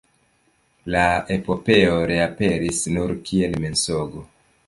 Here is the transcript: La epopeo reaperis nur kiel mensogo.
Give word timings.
La 0.95 1.01
epopeo 1.35 1.99
reaperis 2.13 2.81
nur 2.97 3.15
kiel 3.29 3.55
mensogo. 3.67 4.27